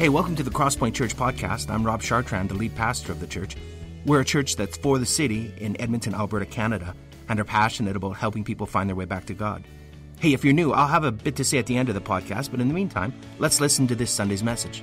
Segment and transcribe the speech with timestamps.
[0.00, 1.68] Hey, welcome to the Crosspoint Church podcast.
[1.68, 3.54] I'm Rob Chartrand, the lead pastor of the church.
[4.06, 6.96] We're a church that's for the city in Edmonton, Alberta, Canada,
[7.28, 9.62] and are passionate about helping people find their way back to God.
[10.18, 12.00] Hey, if you're new, I'll have a bit to say at the end of the
[12.00, 14.82] podcast, but in the meantime, let's listen to this Sunday's message.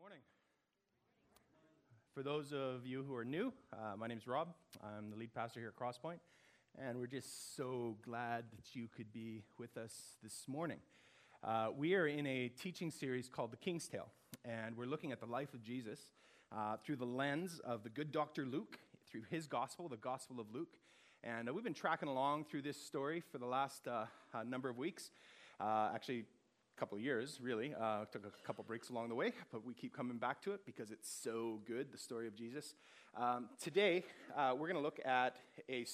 [0.00, 0.18] Morning.
[2.12, 4.48] For those of you who are new, uh, my name is Rob.
[4.82, 6.18] I'm the lead pastor here at Crosspoint,
[6.78, 10.78] and we're just so glad that you could be with us this morning.
[11.44, 14.08] Uh, we are in a teaching series called The King's Tale,
[14.44, 16.00] and we're looking at the life of Jesus
[16.50, 18.46] uh, through the lens of the good Dr.
[18.46, 18.78] Luke,
[19.10, 20.76] through his gospel, the Gospel of Luke.
[21.22, 24.68] And uh, we've been tracking along through this story for the last uh, uh, number
[24.68, 25.10] of weeks.
[25.60, 26.20] Uh, actually,
[26.76, 27.74] a couple of years, really.
[28.12, 30.90] Took a couple breaks along the way, but we keep coming back to it because
[30.90, 32.74] it's so good, the story of Jesus.
[33.14, 34.04] Um, today,
[34.36, 35.36] we're going to look at
[35.68, 35.84] a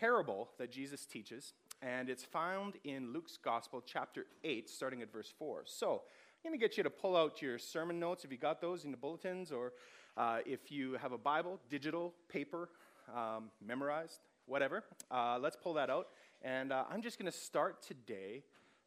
[0.00, 5.32] parable that Jesus teaches, and it's found in Luke's Gospel, chapter 8, starting at verse
[5.38, 5.62] 4.
[5.66, 6.02] So,
[6.44, 8.84] I'm going to get you to pull out your sermon notes if you got those
[8.84, 9.74] in the bulletins, or
[10.16, 12.68] uh, if you have a Bible, digital, paper,
[13.14, 14.82] um, memorized, whatever.
[15.08, 16.08] Uh, let's pull that out.
[16.42, 18.42] And uh, I'm just going to start today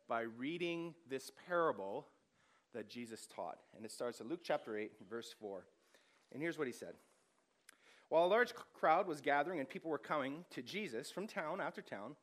[0.09, 2.07] by reading this parable
[2.73, 3.59] that Jesus taught.
[3.75, 5.65] And it starts at Luke chapter 8, verse 4.
[6.33, 6.95] And here's what he said
[8.15, 11.81] While a large crowd was gathering and people were coming to Jesus from town after
[11.81, 12.15] town,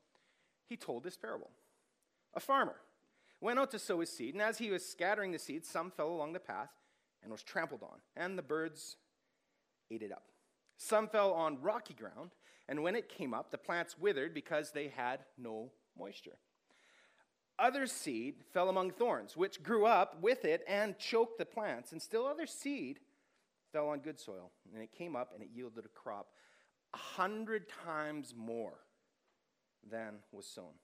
[0.67, 1.51] he told this parable.
[2.33, 2.77] A farmer
[3.43, 6.09] went out to sow his seed, and as he was scattering the seed, some fell
[6.09, 6.71] along the path
[7.23, 8.97] and was trampled on, and the birds
[9.91, 10.25] ate it up.
[10.79, 12.31] Some fell on rocky ground,
[12.71, 16.39] and when it came up, the plants withered because they had no moisture.
[17.59, 21.93] Other seed fell among thorns, which grew up with it and choked the plants.
[21.93, 23.01] And still other seed
[23.73, 26.29] fell on good soil, and it came up and it yielded a crop
[26.95, 28.75] a hundred times more
[29.91, 30.75] than was sown.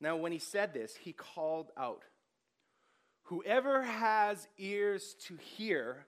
[0.00, 2.02] Now, when he said this, he called out,
[3.24, 6.06] Whoever has ears to hear,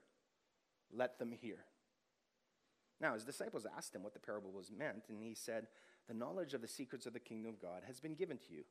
[0.92, 1.58] let them hear.
[3.00, 5.68] Now, his disciples asked him what the parable was meant, and he said,
[6.08, 8.64] The knowledge of the secrets of the kingdom of God has been given to you.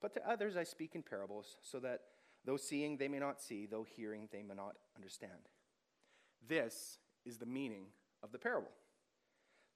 [0.00, 2.00] But to others I speak in parables, so that
[2.44, 5.48] though seeing they may not see, though hearing they may not understand.
[6.48, 7.86] This is the meaning
[8.22, 8.70] of the parable.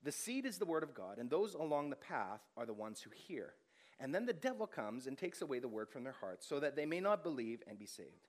[0.03, 3.01] The seed is the word of God, and those along the path are the ones
[3.01, 3.55] who hear.
[3.99, 6.77] And then the devil comes and takes away the word from their hearts, so that
[6.77, 8.29] they may not believe and be saved.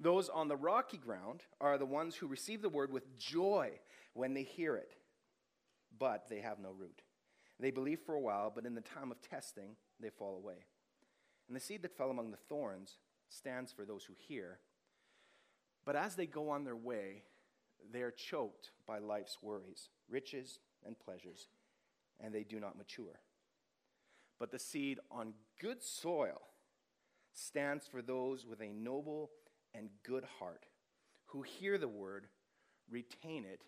[0.00, 3.72] Those on the rocky ground are the ones who receive the word with joy
[4.14, 4.94] when they hear it,
[5.98, 7.02] but they have no root.
[7.58, 10.66] They believe for a while, but in the time of testing, they fall away.
[11.48, 14.58] And the seed that fell among the thorns stands for those who hear,
[15.84, 17.22] but as they go on their way,
[17.92, 21.48] they are choked by life's worries, riches, and pleasures,
[22.20, 23.20] and they do not mature.
[24.38, 26.40] But the seed on good soil
[27.32, 29.30] stands for those with a noble
[29.74, 30.66] and good heart
[31.26, 32.26] who hear the word,
[32.90, 33.62] retain it,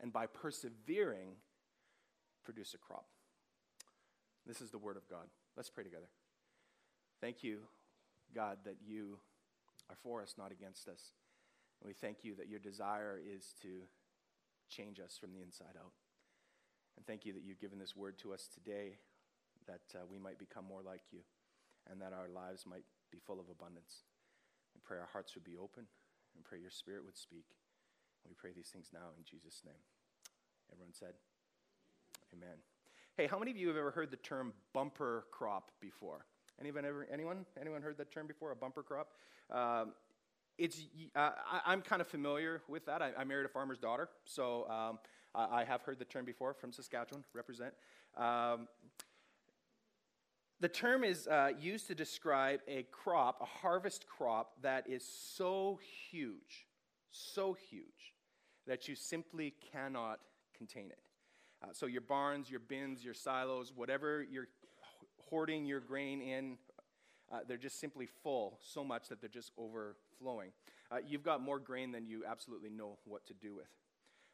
[0.00, 1.36] and by persevering,
[2.44, 3.06] produce a crop.
[4.46, 5.26] This is the word of God.
[5.56, 6.08] Let's pray together.
[7.20, 7.60] Thank you,
[8.34, 9.18] God, that you
[9.88, 11.12] are for us, not against us.
[11.82, 13.82] And we thank you that your desire is to
[14.70, 15.90] change us from the inside out.
[16.96, 18.98] And thank you that you've given this word to us today
[19.66, 21.20] that uh, we might become more like you
[21.90, 24.06] and that our lives might be full of abundance.
[24.76, 25.86] We pray our hearts would be open
[26.36, 27.46] and pray your spirit would speak.
[28.28, 29.82] We pray these things now in Jesus' name.
[30.70, 31.14] Everyone said,
[32.32, 32.62] Amen.
[33.16, 36.26] Hey, how many of you have ever heard the term bumper crop before?
[36.60, 37.08] Anyone ever?
[37.12, 37.44] Anyone?
[37.60, 38.52] Anyone heard that term before?
[38.52, 39.08] A bumper crop?
[39.50, 39.92] Um,
[40.58, 40.80] it's.
[41.14, 41.30] Uh,
[41.66, 43.02] I, am kind of familiar with that.
[43.02, 44.98] I, I, married a farmer's daughter, so um,
[45.34, 47.24] I, I, have heard the term before from Saskatchewan.
[47.34, 47.74] Represent.
[48.16, 48.68] Um,
[50.60, 55.80] the term is uh, used to describe a crop, a harvest crop that is so
[56.08, 56.68] huge,
[57.10, 58.14] so huge,
[58.68, 60.20] that you simply cannot
[60.56, 61.00] contain it.
[61.62, 64.48] Uh, so, your barns, your bins, your silos, whatever you're
[65.28, 66.58] hoarding your grain in,
[67.32, 70.50] uh, they're just simply full so much that they're just overflowing.
[70.90, 73.68] Uh, you've got more grain than you absolutely know what to do with.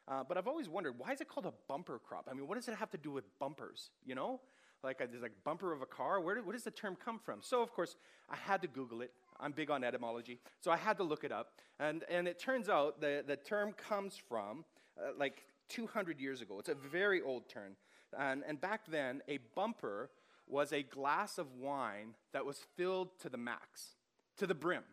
[0.07, 2.27] Uh, but I've always wondered why is it called a bumper crop?
[2.29, 3.91] I mean, what does it have to do with bumpers?
[4.05, 4.41] You know,
[4.83, 6.19] like a, there's like bumper of a car.
[6.19, 7.39] Where, did, where does the term come from?
[7.41, 7.95] So of course
[8.29, 9.11] I had to Google it.
[9.39, 11.53] I'm big on etymology, so I had to look it up.
[11.79, 14.65] And and it turns out the the term comes from
[14.97, 16.59] uh, like 200 years ago.
[16.59, 17.75] It's a very old term.
[18.17, 20.09] And, and back then, a bumper
[20.49, 23.95] was a glass of wine that was filled to the max,
[24.37, 24.83] to the brim,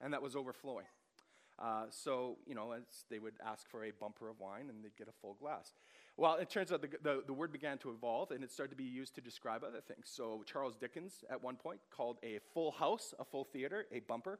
[0.00, 0.86] and that was overflowing.
[1.58, 2.74] Uh, so, you know,
[3.08, 5.72] they would ask for a bumper of wine and they'd get a full glass.
[6.18, 8.76] Well, it turns out the, the, the, word began to evolve and it started to
[8.76, 10.10] be used to describe other things.
[10.12, 14.38] So, Charles Dickens at one point called a full house, a full theater, a bumper,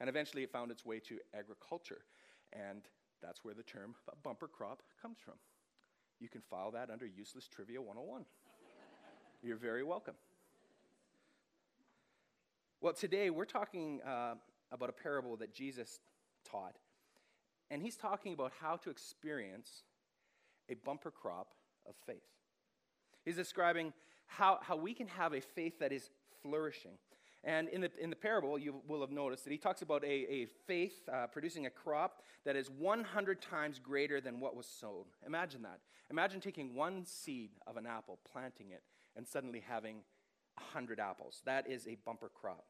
[0.00, 2.00] and eventually it found its way to agriculture.
[2.52, 2.82] And
[3.22, 5.34] that's where the term bumper crop comes from.
[6.18, 8.24] You can file that under Useless Trivia 101.
[9.44, 10.14] You're very welcome.
[12.80, 14.36] Well, today we're talking uh,
[14.72, 16.00] about a parable that Jesus
[16.50, 16.76] taught,
[17.70, 19.82] and he's talking about how to experience
[20.70, 21.48] a bumper crop
[21.86, 22.24] of faith.
[23.26, 23.92] He's describing
[24.28, 26.08] how, how we can have a faith that is
[26.40, 26.92] flourishing.
[27.46, 30.32] And in the, in the parable, you will have noticed that he talks about a,
[30.32, 35.04] a faith uh, producing a crop that is 100 times greater than what was sown.
[35.26, 35.80] Imagine that.
[36.10, 38.82] Imagine taking one seed of an apple, planting it,
[39.16, 39.96] and suddenly having
[40.56, 41.42] 100 apples.
[41.44, 42.64] That is a bumper crop.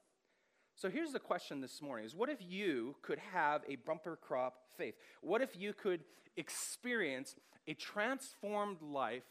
[0.77, 4.55] So here's the question this morning is what if you could have a bumper crop
[4.77, 4.95] faith?
[5.21, 6.01] What if you could
[6.37, 7.37] experience
[7.69, 9.23] a transformed life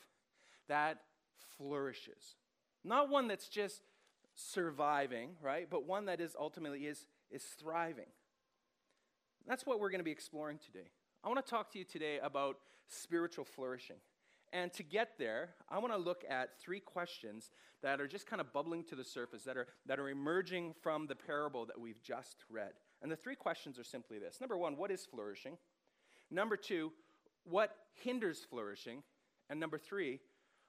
[0.69, 0.99] that
[1.57, 2.35] flourishes?
[2.83, 3.81] Not one that's just
[4.35, 5.67] surviving, right?
[5.69, 8.09] But one that is ultimately is, is thriving.
[9.45, 10.87] That's what we're going to be exploring today.
[11.23, 12.57] I want to talk to you today about
[12.87, 13.97] spiritual flourishing.
[14.53, 17.49] And to get there, I want to look at three questions
[17.81, 21.07] that are just kind of bubbling to the surface, that are, that are emerging from
[21.07, 22.73] the parable that we've just read.
[23.01, 25.57] And the three questions are simply this Number one, what is flourishing?
[26.29, 26.91] Number two,
[27.45, 29.01] what hinders flourishing?
[29.49, 30.19] And number three,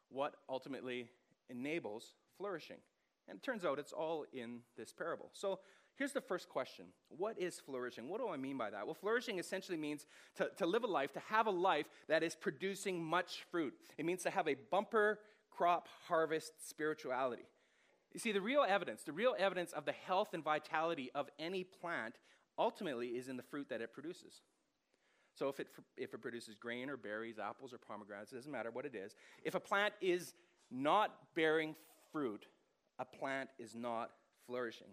[0.09, 1.11] what ultimately
[1.51, 2.79] enables flourishing?
[3.29, 5.31] And it turns out it's all in this parable.
[5.33, 5.61] So
[5.97, 8.09] here's the first question What is flourishing?
[8.09, 8.87] What do I mean by that?
[8.87, 10.07] Well, flourishing essentially means
[10.37, 13.75] to, to live a life, to have a life that is producing much fruit.
[13.99, 15.19] It means to have a bumper
[15.51, 17.45] crop harvest spirituality.
[18.13, 21.65] You see, the real evidence, the real evidence of the health and vitality of any
[21.65, 22.15] plant
[22.59, 24.43] ultimately is in the fruit that it produces.
[25.35, 25.67] So if it,
[25.97, 29.17] if it produces grain or berries, apples or pomegranates, it doesn't matter what it is.
[29.43, 30.35] If a plant is
[30.71, 31.75] not bearing
[32.13, 32.47] fruit,
[32.99, 34.11] a plant is not
[34.47, 34.89] flourishing.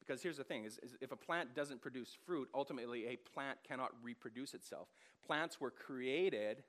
[0.00, 3.58] Because here's the thing is, is, if a plant doesn't produce fruit, ultimately a plant
[3.66, 4.88] cannot reproduce itself.
[5.24, 6.64] Plants were created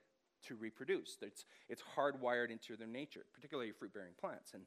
[0.46, 1.16] to reproduce.
[1.20, 4.52] It's, it's hardwired into their nature, particularly fruit-bearing plants.
[4.54, 4.62] And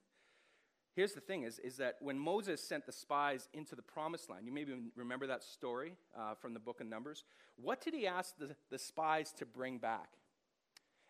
[0.96, 4.46] here's the thing is, is that when Moses sent the spies into the promised land,
[4.46, 7.24] you maybe remember that story uh, from the book of Numbers.
[7.56, 10.10] What did he ask the, the spies to bring back?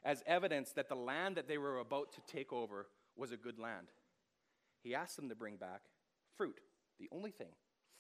[0.03, 3.57] As evidence that the land that they were about to take over was a good
[3.57, 3.87] land.
[4.87, 5.81] He asked them to bring back
[6.37, 6.61] fruit,
[6.97, 7.51] the only thing,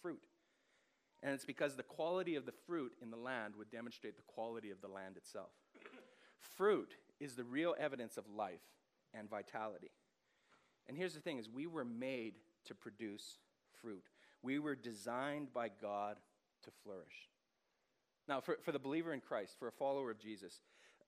[0.01, 0.21] fruit.
[1.21, 4.71] And it's because the quality of the fruit in the land would demonstrate the quality
[4.71, 5.49] of the land itself.
[6.55, 8.61] fruit is the real evidence of life
[9.13, 9.91] and vitality.
[10.87, 12.35] And here's the thing is we were made
[12.67, 13.39] to produce
[13.81, 14.05] fruit.
[14.41, 16.15] We were designed by God
[16.63, 17.27] to flourish.
[18.29, 20.61] Now, for, for the believer in Christ, for a follower of Jesus,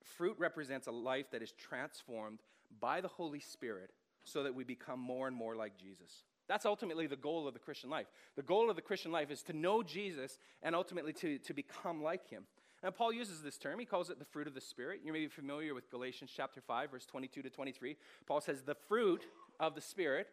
[0.04, 2.40] fruit represents a life that is transformed
[2.82, 3.92] by the Holy Spirit
[4.24, 6.24] so that we become more and more like Jesus.
[6.48, 8.08] That's ultimately the goal of the Christian life.
[8.36, 12.02] The goal of the Christian life is to know Jesus and ultimately to, to become
[12.02, 12.44] like him.
[12.82, 13.80] And Paul uses this term.
[13.80, 15.02] He calls it the fruit of the Spirit.
[15.04, 17.98] You may be familiar with Galatians chapter 5, verse 22 to 23.
[18.26, 19.26] Paul says, The fruit
[19.60, 20.28] of the Spirit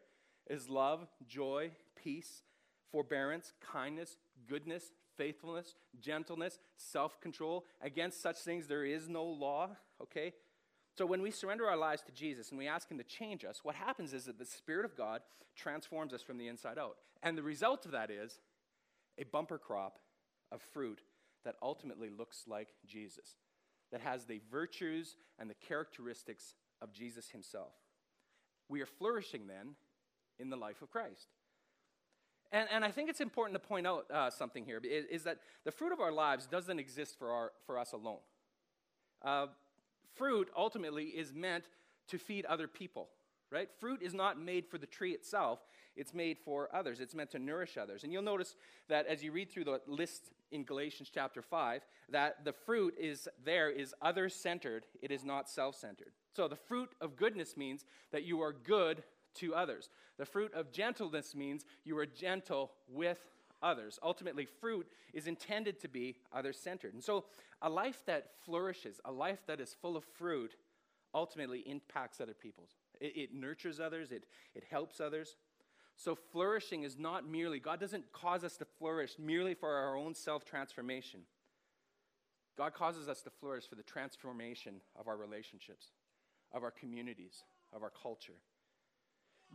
[0.49, 1.73] is love, joy,
[2.03, 2.43] peace,
[2.93, 4.17] forbearance, kindness,
[4.49, 7.65] goodness, faithfulness, gentleness, self control.
[7.83, 9.71] Against such things there is no law.
[10.01, 10.33] Okay?
[10.97, 13.61] So when we surrender our lives to Jesus and we ask Him to change us,
[13.63, 15.21] what happens is that the Spirit of God
[15.55, 16.97] transforms us from the inside out.
[17.23, 18.41] And the result of that is
[19.19, 19.99] a bumper crop
[20.51, 21.01] of fruit
[21.45, 23.37] that ultimately looks like Jesus,
[23.93, 27.73] that has the virtues and the characteristics of Jesus Himself.
[28.69, 29.75] We are flourishing then
[30.39, 31.29] in the life of Christ.
[32.53, 35.39] And, and I think it's important to point out uh, something here is, is, that
[35.65, 38.19] the fruit of our lives doesn't exist for, our, for us alone.
[39.25, 39.47] Uh,
[40.17, 41.65] fruit ultimately is meant
[42.09, 43.09] to feed other people,
[43.51, 43.69] right?
[43.81, 45.61] Fruit is not made for the tree itself,
[45.97, 47.01] it's made for others.
[47.01, 48.05] It's meant to nourish others.
[48.05, 48.55] And you'll notice
[48.89, 53.29] that as you read through the list in Galatians chapter 5, that the fruit is
[53.45, 56.13] there is other centered, it is not self centered.
[56.35, 59.03] So the fruit of goodness means that you are good
[59.37, 59.89] to others.
[60.19, 63.19] The fruit of gentleness means you are gentle with
[63.67, 63.99] others.
[64.03, 66.95] Ultimately, fruit is intended to be other centered.
[66.95, 67.25] And so,
[67.61, 70.55] a life that flourishes, a life that is full of fruit,
[71.15, 72.69] ultimately impacts other people.
[73.01, 75.37] It, it, nurtures others, it, it helps others.
[75.97, 80.15] So, flourishing is not merely, God doesn't cause us to flourish merely for our own
[80.15, 81.21] self transformation.
[82.57, 85.89] God causes us to flourish for the transformation of our relationships,
[86.55, 87.43] of our communities,
[87.75, 88.41] of our culture.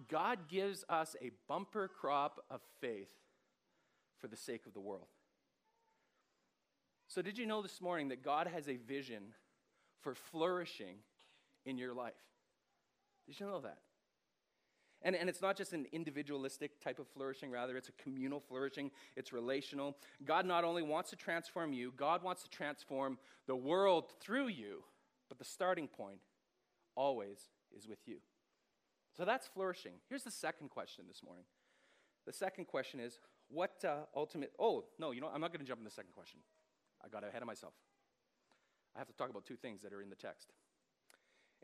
[0.08, 3.12] God gives us a bumper crop of faith
[4.22, 5.08] for the sake of the world.
[7.08, 9.34] So, did you know this morning that God has a vision
[10.01, 10.98] for flourishing
[11.66, 12.13] in your life.
[13.28, 13.78] Did you know that?
[15.04, 18.92] And, and it's not just an individualistic type of flourishing, rather, it's a communal flourishing,
[19.16, 19.98] it's relational.
[20.25, 24.84] God not only wants to transform you, God wants to transform the world through you,
[25.28, 26.20] but the starting point
[26.96, 28.18] always is with you.
[29.18, 29.94] So that's flourishing.
[30.08, 31.46] Here's the second question this morning.
[32.28, 33.20] The second question is
[33.51, 34.51] what uh, ultimate.
[34.60, 36.39] Oh, no, you know, I'm not going to jump in the second question.
[37.03, 37.74] I got ahead of myself.
[38.96, 40.53] I have to talk about two things that are in the text.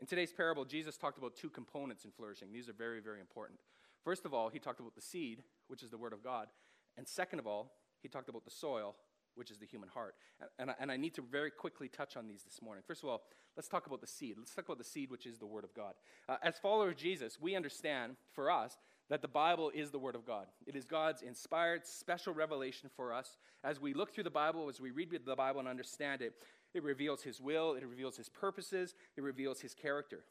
[0.00, 2.52] In today's parable, Jesus talked about two components in flourishing.
[2.52, 3.58] These are very, very important.
[4.04, 6.48] First of all, he talked about the seed, which is the Word of God.
[6.96, 8.94] And second of all, he talked about the soil,
[9.34, 10.14] which is the human heart.
[10.40, 12.84] And, and, I, and I need to very quickly touch on these this morning.
[12.86, 13.22] First of all,
[13.56, 14.36] let's talk about the seed.
[14.38, 15.94] Let's talk about the seed, which is the Word of God.
[16.28, 18.76] Uh, as followers of Jesus, we understand, for us,
[19.10, 20.46] that the Bible is the Word of God.
[20.66, 23.36] It is God's inspired, special revelation for us.
[23.64, 26.34] As we look through the Bible, as we read the Bible and understand it,
[26.74, 30.24] it reveals His will, it reveals His purposes, it reveals His character.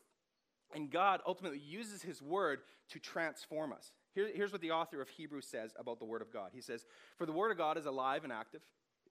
[0.76, 3.92] And God ultimately uses His Word to transform us.
[4.14, 6.86] Here, here's what the author of Hebrews says about the Word of God He says,
[7.18, 8.62] For the Word of God is alive and active,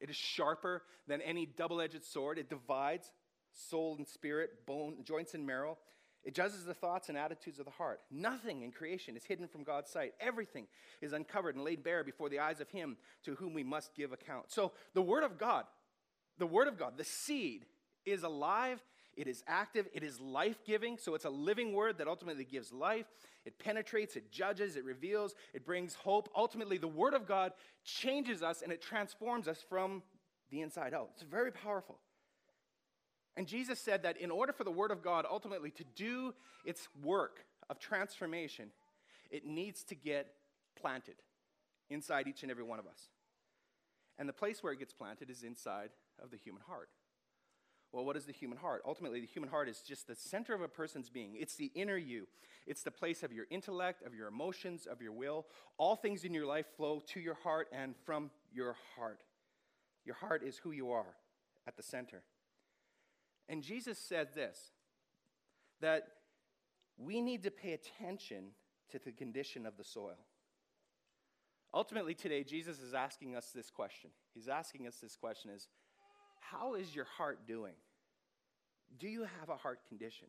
[0.01, 3.11] it is sharper than any double edged sword, it divides
[3.53, 5.79] soul and spirit, bone, joints and marrow.
[6.27, 8.01] It judges the thoughts and attitudes of the heart.
[8.11, 10.15] Nothing in creation is hidden from God's sight.
[10.21, 10.67] Everything
[11.01, 14.13] is uncovered and laid bare before the eyes of Him to whom we must give
[14.13, 14.47] account.
[14.51, 15.67] So, the Word of God,
[16.37, 17.65] the Word of God, the seed,
[18.05, 18.83] is alive,
[19.17, 20.99] it is active, it is life giving.
[20.99, 23.07] So, it's a living Word that ultimately gives life.
[23.45, 26.29] It penetrates, it judges, it reveals, it brings hope.
[26.35, 27.53] Ultimately, the Word of God
[27.85, 30.03] changes us and it transforms us from
[30.51, 31.11] the inside out.
[31.15, 32.01] It's very powerful.
[33.37, 36.89] And Jesus said that in order for the Word of God ultimately to do its
[37.03, 38.71] work of transformation,
[39.31, 40.29] it needs to get
[40.81, 41.17] planted
[41.91, 43.11] inside each and every one of us.
[44.19, 45.91] And the place where it gets planted is inside
[46.23, 46.89] of the human heart.
[47.93, 48.83] Well, what is the human heart?
[48.85, 51.35] Ultimately, the human heart is just the center of a person's being.
[51.39, 52.27] It's the inner you.
[52.67, 55.47] It's the place of your intellect, of your emotions, of your will.
[55.79, 59.23] All things in your life flow to your heart and from your heart.
[60.05, 61.15] Your heart is who you are
[61.67, 62.23] at the center.
[63.49, 64.73] And Jesus said this
[65.81, 66.09] that
[66.99, 68.47] we need to pay attention
[68.91, 70.17] to the condition of the soil.
[71.75, 74.11] Ultimately, today, Jesus is asking us this question.
[74.33, 75.69] He's asking us this question is,
[76.41, 77.75] how is your heart doing?
[78.99, 80.29] Do you have a heart condition?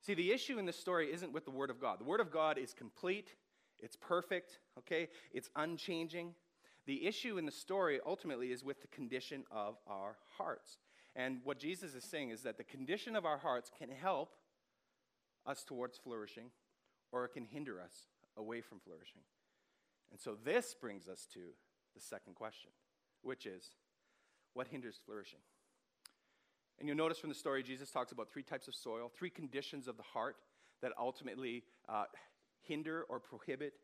[0.00, 1.98] See, the issue in this story isn't with the Word of God.
[1.98, 3.34] The Word of God is complete,
[3.80, 5.08] it's perfect, okay?
[5.32, 6.34] It's unchanging.
[6.86, 10.78] The issue in the story ultimately is with the condition of our hearts.
[11.16, 14.34] And what Jesus is saying is that the condition of our hearts can help
[15.46, 16.50] us towards flourishing,
[17.12, 19.22] or it can hinder us away from flourishing.
[20.10, 21.40] And so this brings us to
[21.94, 22.70] the second question,
[23.22, 23.70] which is
[24.54, 25.40] what hinders flourishing?
[26.78, 29.86] And you'll notice from the story, Jesus talks about three types of soil, three conditions
[29.86, 30.36] of the heart
[30.80, 32.04] that ultimately uh,
[32.62, 33.74] hinder or prohibit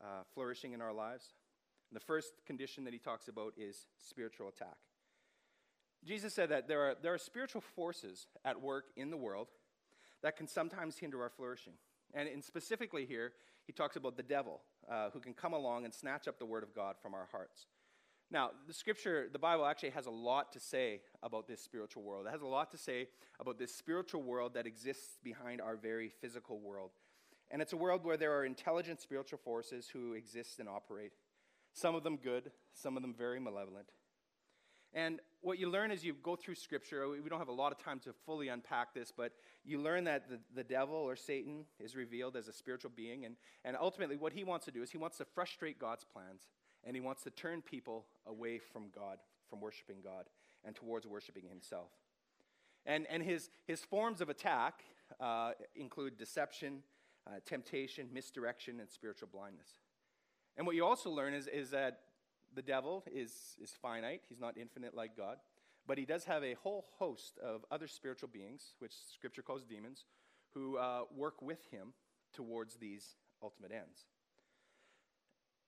[0.00, 1.34] uh, flourishing in our lives.
[1.90, 4.76] And the first condition that he talks about is spiritual attack.
[6.04, 9.48] Jesus said that there are, there are spiritual forces at work in the world
[10.22, 11.74] that can sometimes hinder our flourishing.
[12.12, 13.32] And specifically here,
[13.66, 16.64] he talks about the devil uh, who can come along and snatch up the word
[16.64, 17.66] of God from our hearts.
[18.32, 22.26] Now, the scripture, the Bible actually has a lot to say about this spiritual world.
[22.26, 23.08] It has a lot to say
[23.40, 26.90] about this spiritual world that exists behind our very physical world.
[27.50, 31.12] And it's a world where there are intelligent spiritual forces who exist and operate.
[31.72, 33.86] Some of them good, some of them very malevolent.
[34.92, 37.78] And what you learn as you go through Scripture, we don't have a lot of
[37.78, 39.32] time to fully unpack this, but
[39.64, 43.24] you learn that the, the devil or Satan is revealed as a spiritual being.
[43.24, 46.48] And, and ultimately, what he wants to do is he wants to frustrate God's plans,
[46.84, 49.18] and he wants to turn people away from God,
[49.48, 50.26] from worshiping God,
[50.64, 51.90] and towards worshiping himself.
[52.84, 54.82] And, and his, his forms of attack
[55.20, 56.82] uh, include deception,
[57.26, 59.68] uh, temptation, misdirection, and spiritual blindness.
[60.56, 62.00] And what you also learn is, is that
[62.54, 65.36] the devil is, is finite, he's not infinite like God,
[65.86, 70.04] but he does have a whole host of other spiritual beings, which scripture calls demons,
[70.54, 71.92] who uh, work with him
[72.32, 74.06] towards these ultimate ends.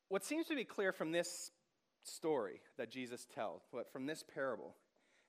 [0.09, 1.51] What seems to be clear from this
[2.03, 3.63] story that Jesus tells,
[3.93, 4.77] from this parable,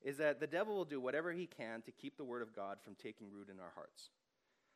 [0.03, 2.77] is that the devil will do whatever he can to keep the word of God
[2.83, 4.09] from taking root in our hearts.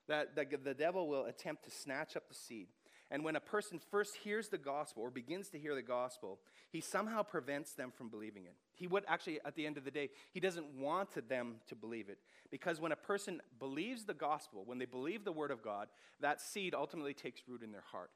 [0.08, 2.68] That, that the devil will attempt to snatch up the seed
[3.10, 6.82] and when a person first hears the gospel or begins to hear the gospel, he
[6.82, 8.56] somehow prevents them from believing it.
[8.74, 12.10] He would actually, at the end of the day, he doesn't want them to believe
[12.10, 12.18] it.
[12.52, 15.88] Because when a person believes the gospel, when they believe the word of God,
[16.20, 18.12] that seed ultimately takes root in their heart.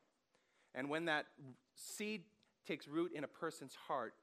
[0.75, 1.25] And when that
[1.75, 2.23] seed
[2.67, 4.13] takes root in a person's heart,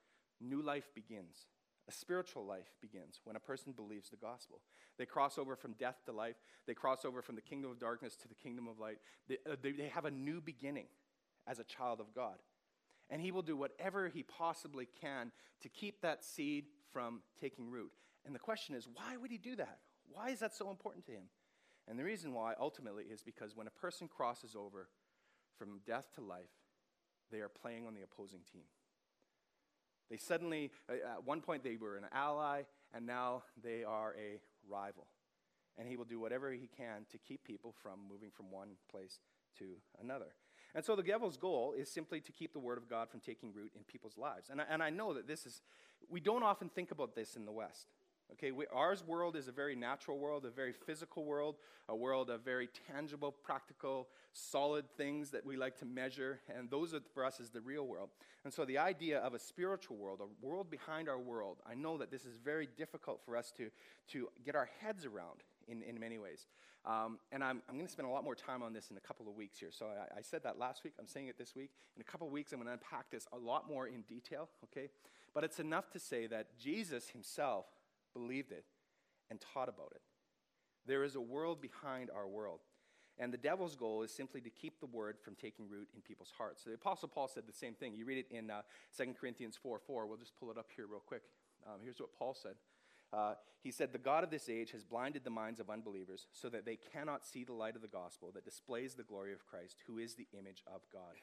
[0.40, 1.46] new life begins.
[1.88, 4.61] A spiritual life begins when a person believes the gospel.
[4.99, 6.37] They cross over from death to life.
[6.66, 8.99] They cross over from the kingdom of darkness to the kingdom of light.
[9.26, 10.87] They, uh, they, they have a new beginning
[11.47, 12.37] as a child of God.
[13.09, 17.90] And he will do whatever he possibly can to keep that seed from taking root.
[18.26, 19.78] And the question is, why would he do that?
[20.11, 21.25] Why is that so important to him?
[21.88, 24.90] And the reason why, ultimately, is because when a person crosses over
[25.59, 26.50] from death to life,
[27.30, 28.64] they are playing on the opposing team.
[30.10, 32.62] They suddenly, uh, at one point, they were an ally,
[32.94, 35.06] and now they are a rival.
[35.76, 39.20] And he will do whatever he can to keep people from moving from one place
[39.58, 39.64] to
[40.00, 40.34] another.
[40.74, 43.52] And so the devil's goal is simply to keep the word of God from taking
[43.52, 44.48] root in people's lives.
[44.50, 45.62] And I, and I know that this is,
[46.08, 47.88] we don't often think about this in the West.
[48.32, 51.56] Okay, we, ours world is a very natural world, a very physical world,
[51.88, 56.92] a world of very tangible, practical, solid things that we like to measure, and those
[56.92, 58.11] are, for us is the real world.
[58.44, 61.97] And so the idea of a spiritual world, a world behind our world, I know
[61.99, 63.70] that this is very difficult for us to,
[64.12, 66.47] to get our heads around in, in many ways.
[66.85, 69.00] Um, and I'm, I'm going to spend a lot more time on this in a
[69.00, 69.70] couple of weeks here.
[69.73, 71.70] So I, I said that last week, I'm saying it this week.
[71.97, 74.49] In a couple of weeks, I'm going to unpack this a lot more in detail,
[74.64, 74.90] okay?
[75.35, 77.66] But it's enough to say that Jesus himself
[78.18, 78.64] believed it,
[79.30, 80.00] and taught about it.
[80.87, 82.60] There is a world behind our world.
[83.20, 86.32] And the devil's goal is simply to keep the word from taking root in people's
[86.38, 86.62] hearts.
[86.62, 87.94] So the Apostle Paul said the same thing.
[87.96, 88.62] You read it in uh,
[88.96, 90.06] 2 Corinthians 4 4.
[90.06, 91.22] We'll just pull it up here real quick.
[91.66, 92.54] Um, here's what Paul said.
[93.12, 96.48] Uh, he said, The God of this age has blinded the minds of unbelievers so
[96.48, 99.78] that they cannot see the light of the gospel that displays the glory of Christ,
[99.87, 101.16] who is the image of God.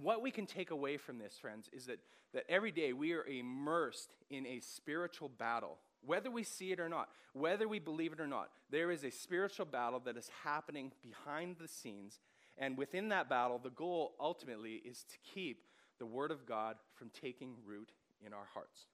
[0.00, 1.98] What we can take away from this, friends, is that,
[2.32, 6.88] that every day we are immersed in a spiritual battle whether we see it or
[6.88, 10.92] not, whether we believe it or not, there is a spiritual battle that is happening
[11.02, 12.20] behind the scenes.
[12.58, 15.64] And within that battle, the goal ultimately is to keep
[15.98, 17.92] the Word of God from taking root
[18.24, 18.86] in our hearts.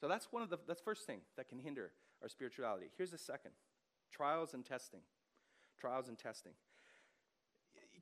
[0.00, 1.92] So that's one of the that's first thing that can hinder
[2.22, 2.90] our spirituality.
[2.96, 3.52] Here's the second
[4.12, 5.00] trials and testing.
[5.78, 6.52] Trials and testing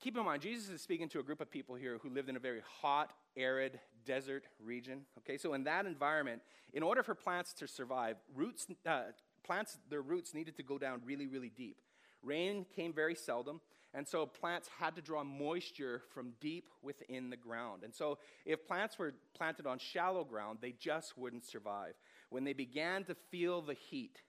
[0.00, 2.36] keep in mind, Jesus is speaking to a group of people here who lived in
[2.36, 5.02] a very hot, arid, desert region.
[5.18, 6.42] Okay, so in that environment,
[6.72, 9.02] in order for plants to survive, roots, uh,
[9.44, 11.80] plants, their roots needed to go down really, really deep.
[12.22, 13.60] Rain came very seldom,
[13.92, 17.84] and so plants had to draw moisture from deep within the ground.
[17.84, 21.94] And so if plants were planted on shallow ground, they just wouldn't survive.
[22.30, 24.20] When they began to feel the heat,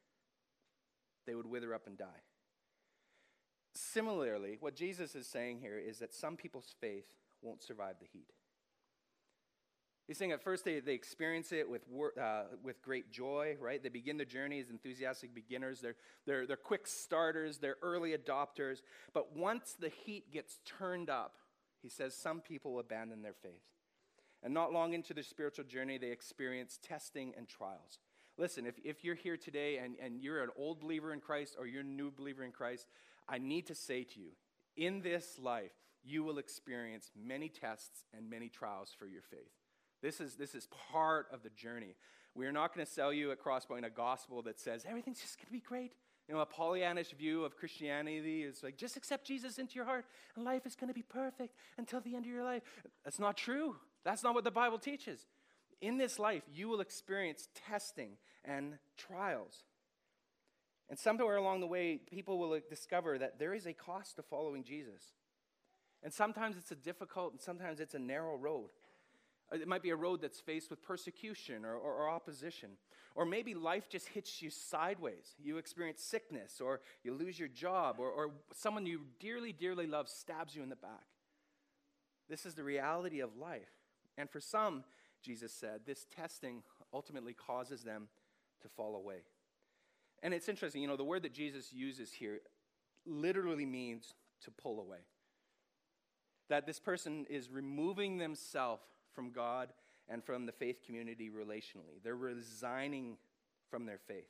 [1.25, 2.05] they would wither up and die.
[3.73, 7.07] Similarly, what Jesus is saying here is that some people's faith
[7.41, 8.31] won't survive the heat.
[10.07, 11.81] He's saying at first they, they experience it with,
[12.21, 13.81] uh, with great joy, right?
[13.81, 15.81] They begin the journey as enthusiastic beginners.
[15.81, 15.95] They're,
[16.27, 18.81] they're, they're quick starters, they're early adopters.
[19.13, 21.37] But once the heat gets turned up,
[21.81, 23.63] he says some people abandon their faith.
[24.43, 27.97] And not long into their spiritual journey, they experience testing and trials.
[28.37, 31.65] Listen, if, if you're here today and, and you're an old believer in Christ or
[31.65, 32.87] you're a new believer in Christ,
[33.27, 34.31] I need to say to you,
[34.77, 35.71] in this life,
[36.03, 39.49] you will experience many tests and many trials for your faith.
[40.05, 41.95] This is, this is part of the journey.
[42.35, 45.39] We are not going to sell you at Crosspoint a gospel that says everything's just
[45.39, 45.93] going to be great.
[46.27, 50.05] You know, a Pollyannish view of Christianity is like, just accept Jesus into your heart
[50.35, 52.61] and life is going to be perfect until the end of your life.
[53.03, 53.77] That's not true.
[54.03, 55.25] That's not what the Bible teaches.
[55.81, 58.11] In this life, you will experience testing
[58.43, 59.63] and trials.
[60.87, 64.63] And somewhere along the way, people will discover that there is a cost to following
[64.63, 65.01] Jesus.
[66.03, 68.69] And sometimes it's a difficult and sometimes it's a narrow road.
[69.51, 72.71] Uh, it might be a road that's faced with persecution or, or, or, opposition.
[73.15, 75.36] Or maybe life just hits you sideways.
[75.41, 80.10] You experience sickness, or you lose your job, or, or someone you dearly, dearly love
[80.10, 81.05] stabs you in the back.
[82.29, 83.69] This is the reality of life.
[84.17, 84.84] And for some,
[85.21, 88.08] Jesus said, this testing ultimately causes them
[88.62, 89.21] to fall away.
[90.23, 92.39] And it's interesting, you know, the word that Jesus uses here
[93.05, 94.99] literally means to pull away.
[96.49, 98.81] That this person is removing themselves
[99.15, 99.69] from God
[100.08, 102.01] and from the faith community relationally.
[102.04, 103.17] They're resigning
[103.69, 104.30] from their faith.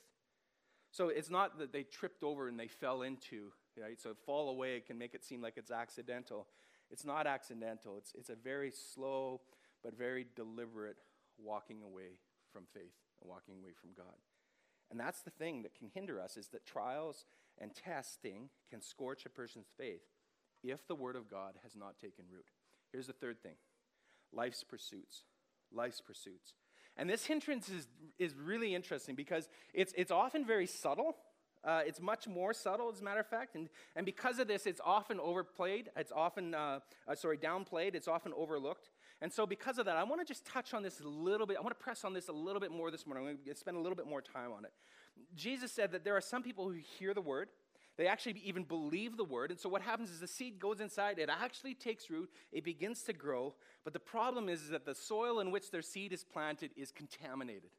[0.91, 3.99] So it's not that they tripped over and they fell into, right?
[3.99, 6.47] So fall away can make it seem like it's accidental.
[6.89, 7.97] It's not accidental.
[7.97, 9.41] It's, it's a very slow
[9.83, 10.97] but very deliberate
[11.37, 12.19] walking away
[12.51, 14.15] from faith and walking away from God.
[14.89, 17.25] And that's the thing that can hinder us is that trials
[17.59, 20.03] and testing can scorch a person's faith
[20.63, 22.45] if the word of God has not taken root.
[22.91, 23.55] Here's the third thing
[24.33, 25.23] life's pursuits.
[25.71, 26.53] Life's pursuits.
[26.97, 31.15] And this hindrance is, is really interesting because it's, it's often very subtle.
[31.63, 33.55] Uh, it's much more subtle, as a matter of fact.
[33.55, 35.89] And, and because of this, it's often overplayed.
[35.97, 37.95] It's often, uh, uh, sorry, downplayed.
[37.95, 38.89] It's often overlooked.
[39.19, 41.57] And so, because of that, I want to just touch on this a little bit.
[41.57, 43.27] I want to press on this a little bit more this morning.
[43.27, 44.71] I'm going to spend a little bit more time on it.
[45.35, 47.49] Jesus said that there are some people who hear the word,
[47.97, 49.51] they actually even believe the word.
[49.51, 53.03] And so, what happens is the seed goes inside, it actually takes root, it begins
[53.03, 53.55] to grow.
[53.83, 56.91] But the problem is, is that the soil in which their seed is planted is
[56.91, 57.71] contaminated.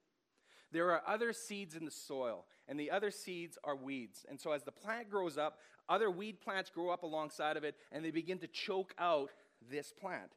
[0.72, 4.24] There are other seeds in the soil, and the other seeds are weeds.
[4.29, 7.76] And so, as the plant grows up, other weed plants grow up alongside of it,
[7.92, 9.31] and they begin to choke out
[9.70, 10.33] this plant.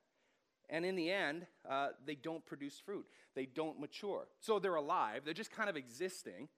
[0.70, 3.08] And in the end, uh, they don't produce fruit.
[3.34, 4.28] They don't mature.
[4.39, 6.50] So they're alive, they're just kind of existing,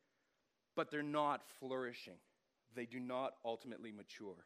[0.75, 2.17] but they're not flourishing.
[2.75, 4.45] They do not ultimately mature.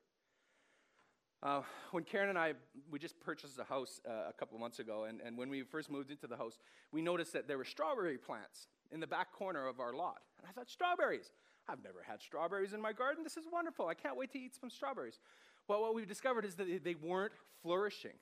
[1.43, 1.61] Uh,
[1.91, 2.53] when Karen and I,
[2.89, 5.91] we just purchased a house uh, a couple months ago, and, and when we first
[5.91, 6.57] moved into the house,
[6.91, 10.21] we noticed that there were strawberry plants in the back corner of our lot.
[10.39, 11.31] And I thought, strawberries.
[11.67, 13.23] I've never had strawberries in my garden.
[13.23, 13.87] This is wonderful.
[13.87, 15.19] I can't wait to eat some strawberries.
[15.67, 18.13] Well, what we've discovered is that they weren't flourishing.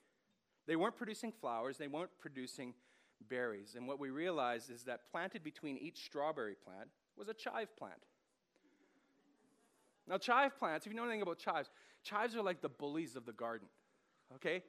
[0.66, 2.74] They weren't producing flowers, they weren't producing
[3.28, 3.74] berries.
[3.76, 8.00] And what we realized is that planted between each strawberry plant was a chive plant.
[10.08, 11.70] Now, chive plants, if you know anything about chives,
[12.04, 13.68] chives are like the bullies of the garden,
[14.36, 14.62] okay?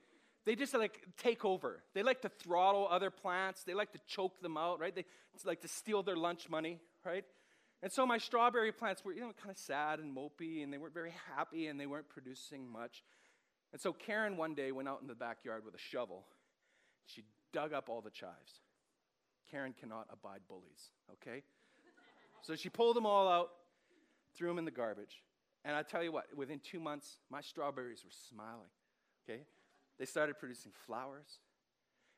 [0.45, 1.83] They just like take over.
[1.93, 3.63] They like to throttle other plants.
[3.63, 4.95] They like to choke them out, right?
[4.95, 5.05] They
[5.43, 7.25] like to steal their lunch money, right?
[7.81, 10.77] And so my strawberry plants were, you know, kind of sad and mopey, and they
[10.77, 13.03] weren't very happy, and they weren't producing much.
[13.73, 16.25] And so Karen one day went out in the backyard with a shovel.
[17.05, 18.61] She dug up all the chives.
[19.51, 21.43] Karen cannot abide bullies, okay?
[22.41, 23.49] so she pulled them all out,
[24.37, 25.21] threw them in the garbage.
[25.63, 28.69] And I tell you what, within two months, my strawberries were smiling,
[29.27, 29.41] okay?
[29.97, 31.39] They started producing flowers.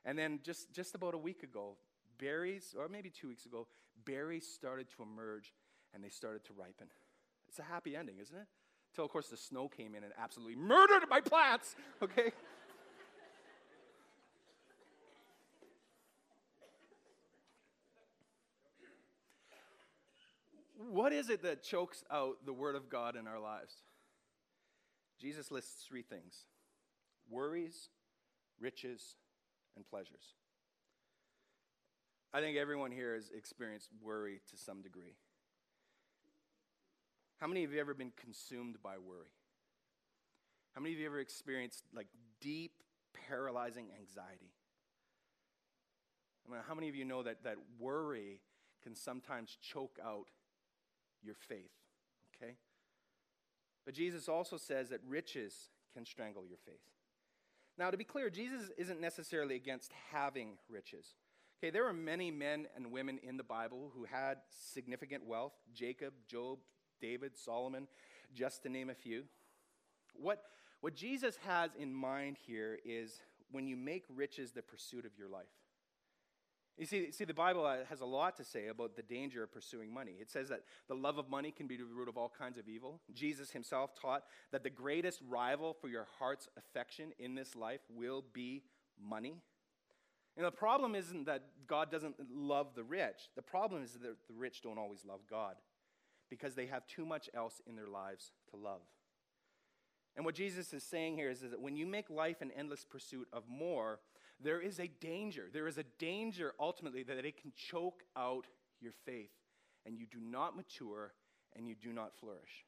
[0.03, 1.77] And then just, just about a week ago,
[2.17, 3.67] berries, or maybe two weeks ago,
[4.05, 5.53] berries started to emerge
[5.93, 6.87] and they started to ripen.
[7.47, 8.47] It's a happy ending, isn't it?
[8.91, 12.31] Until, of course, the snow came in and absolutely murdered my plants, okay?
[21.07, 23.73] What is it that chokes out the Word of God in our lives?
[25.21, 26.43] Jesus lists three things
[27.29, 27.87] worries,
[28.59, 29.15] riches,
[29.77, 30.35] and pleasures.
[32.33, 35.15] I think everyone here has experienced worry to some degree.
[37.39, 39.31] How many of you ever been consumed by worry?
[40.75, 42.07] How many of you ever experienced like
[42.41, 42.83] deep,
[43.29, 44.51] paralyzing anxiety?
[46.45, 48.41] I mean, how many of you know that, that worry
[48.83, 50.27] can sometimes choke out
[51.23, 51.71] your faith?
[52.35, 52.55] Okay?
[53.85, 56.75] But Jesus also says that riches can strangle your faith.
[57.77, 61.13] Now, to be clear, Jesus isn't necessarily against having riches.
[61.59, 66.13] Okay, there are many men and women in the Bible who had significant wealth Jacob,
[66.27, 66.59] Job,
[67.01, 67.87] David, Solomon,
[68.33, 69.23] just to name a few.
[70.13, 70.43] What,
[70.81, 75.29] what Jesus has in mind here is when you make riches the pursuit of your
[75.29, 75.45] life.
[76.77, 79.51] You see, see, the Bible uh, has a lot to say about the danger of
[79.51, 80.15] pursuing money.
[80.21, 82.69] It says that the love of money can be the root of all kinds of
[82.69, 83.01] evil.
[83.13, 88.23] Jesus himself taught that the greatest rival for your heart's affection in this life will
[88.31, 88.61] be
[89.03, 89.37] money.
[90.35, 94.33] And the problem isn't that God doesn't love the rich, the problem is that the
[94.35, 95.55] rich don't always love God
[96.29, 98.81] because they have too much else in their lives to love.
[100.15, 102.83] And what Jesus is saying here is, is that when you make life an endless
[102.83, 103.99] pursuit of more,
[104.41, 105.45] there is a danger.
[105.51, 108.45] There is a danger ultimately that it can choke out
[108.79, 109.31] your faith
[109.85, 111.13] and you do not mature
[111.55, 112.65] and you do not flourish.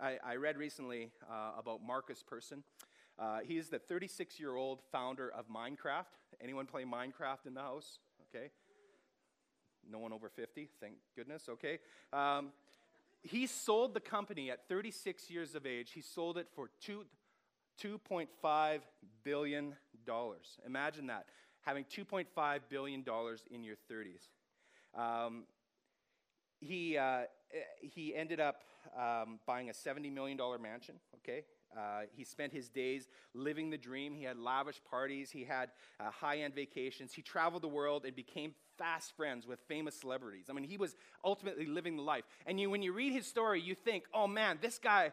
[0.00, 2.62] I, I read recently uh, about Markus Persson.
[3.18, 6.04] Uh, he is the 36 year old founder of Minecraft.
[6.42, 7.98] Anyone play Minecraft in the house?
[8.28, 8.50] Okay.
[9.90, 11.78] No one over 50, thank goodness, okay.
[12.12, 12.48] Um,
[13.22, 15.92] he sold the company at 36 years of age.
[15.92, 17.04] He sold it for two,
[17.82, 18.80] $2.5
[19.24, 19.74] billion.
[20.66, 21.26] Imagine that,
[21.60, 23.04] having $2.5 billion
[23.50, 24.28] in your 30s.
[24.98, 25.44] Um,
[26.60, 27.22] he, uh,
[27.80, 28.62] he ended up
[28.96, 31.44] um, buying a $70 million mansion, okay?
[31.76, 34.14] Uh, he spent his days living the dream.
[34.14, 35.30] He had lavish parties.
[35.30, 37.12] He had uh, high end vacations.
[37.12, 40.46] He traveled the world and became fast friends with famous celebrities.
[40.48, 42.24] I mean, he was ultimately living the life.
[42.46, 45.12] And you, when you read his story, you think, oh man, this guy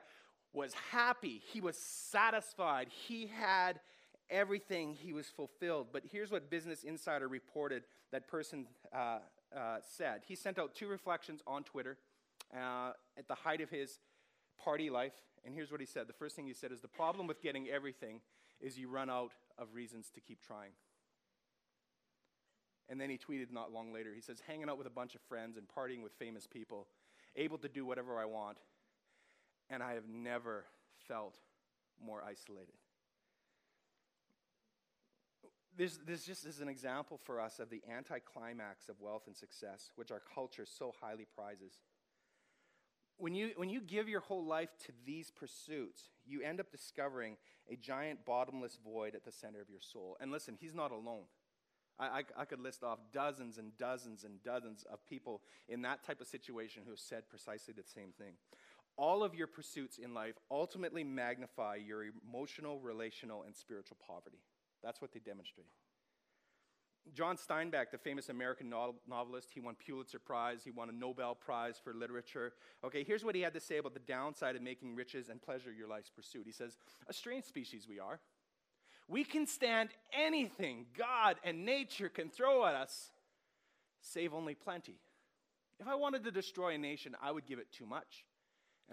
[0.53, 1.41] was happy.
[1.51, 2.87] He was satisfied.
[2.89, 3.79] He had
[4.29, 4.93] everything.
[4.93, 5.87] He was fulfilled.
[5.91, 9.19] But here's what Business Insider reported that person uh,
[9.55, 10.21] uh, said.
[10.27, 11.97] He sent out two reflections on Twitter
[12.55, 13.99] uh, at the height of his
[14.63, 15.13] party life.
[15.45, 16.07] And here's what he said.
[16.07, 18.21] The first thing he said is the problem with getting everything
[18.61, 20.71] is you run out of reasons to keep trying.
[22.89, 24.11] And then he tweeted not long later.
[24.13, 26.87] He says, hanging out with a bunch of friends and partying with famous people,
[27.35, 28.57] able to do whatever I want.
[29.73, 30.65] And I have never
[31.07, 31.39] felt
[31.99, 32.75] more isolated.
[35.75, 39.89] This, this just is an example for us of the anticlimax of wealth and success,
[39.95, 41.79] which our culture so highly prizes.
[43.17, 47.37] When you, when you give your whole life to these pursuits, you end up discovering
[47.67, 50.17] a giant bottomless void at the center of your soul.
[50.19, 51.23] And listen, he's not alone.
[51.97, 56.03] I, I, I, could list off dozens and dozens and dozens of people in that
[56.03, 58.33] type of situation who have said precisely the same thing.
[58.95, 64.39] All of your pursuits in life ultimately magnify your emotional, relational, and spiritual poverty.
[64.83, 65.67] That's what they demonstrate.
[67.13, 71.79] John Steinbeck, the famous American novelist, he won Pulitzer Prize, he won a Nobel Prize
[71.83, 72.53] for literature.
[72.83, 75.71] Okay, here's what he had to say about the downside of making riches and pleasure
[75.71, 76.43] your life's pursuit.
[76.45, 76.77] He says,
[77.07, 78.19] A strange species we are.
[79.09, 83.11] We can stand anything God and nature can throw at us,
[84.01, 84.99] save only plenty.
[85.79, 88.23] If I wanted to destroy a nation, I would give it too much,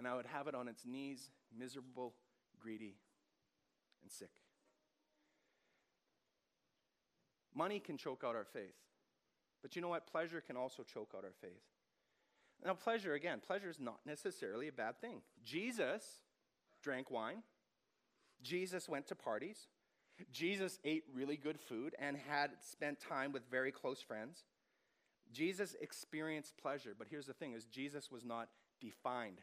[0.01, 2.15] and I would have it on its knees, miserable,
[2.59, 2.95] greedy,
[4.01, 4.31] and sick.
[7.53, 8.73] Money can choke out our faith.
[9.61, 10.07] But you know what?
[10.07, 11.61] Pleasure can also choke out our faith.
[12.65, 15.21] Now, pleasure, again, pleasure is not necessarily a bad thing.
[15.45, 16.01] Jesus
[16.81, 17.43] drank wine,
[18.41, 19.67] Jesus went to parties,
[20.31, 24.45] Jesus ate really good food and had spent time with very close friends.
[25.31, 29.41] Jesus experienced pleasure, but here's the thing is Jesus was not defined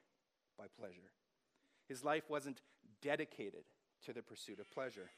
[0.58, 1.12] by pleasure.
[1.86, 2.60] His life wasn't
[3.00, 3.64] dedicated
[4.04, 5.10] to the pursuit of pleasure.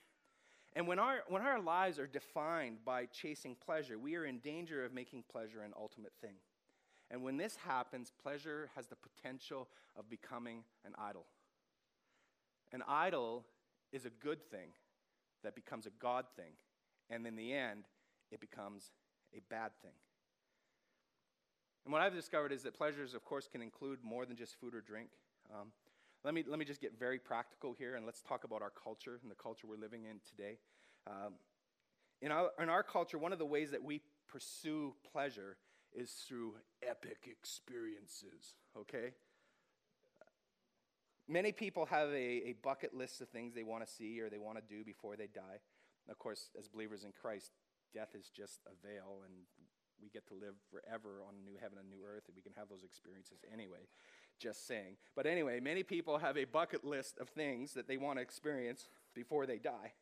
[0.74, 4.84] And when our, when our lives are defined by chasing pleasure, we are in danger
[4.84, 6.36] of making pleasure an ultimate thing.
[7.10, 11.26] And when this happens, pleasure has the potential of becoming an idol.
[12.72, 13.44] An idol
[13.92, 14.68] is a good thing
[15.42, 16.52] that becomes a God thing.
[17.08, 17.86] And in the end,
[18.30, 18.92] it becomes
[19.36, 19.90] a bad thing.
[21.84, 24.74] And what I've discovered is that pleasures, of course, can include more than just food
[24.74, 25.08] or drink.
[25.52, 25.68] Um,
[26.24, 29.18] let, me, let me just get very practical here and let's talk about our culture
[29.22, 30.58] and the culture we're living in today.
[31.06, 31.34] Um,
[32.20, 35.56] in, our, in our culture, one of the ways that we pursue pleasure
[35.92, 36.54] is through
[36.88, 39.14] epic experiences, okay?
[41.26, 44.38] Many people have a, a bucket list of things they want to see or they
[44.38, 45.58] want to do before they die.
[46.08, 47.52] Of course, as believers in Christ,
[47.94, 49.34] death is just a veil, and
[50.02, 52.54] we get to live forever on a new heaven and new earth, and we can
[52.56, 53.86] have those experiences anyway.
[54.40, 54.96] Just saying.
[55.14, 58.88] But anyway, many people have a bucket list of things that they want to experience
[59.14, 59.92] before they die.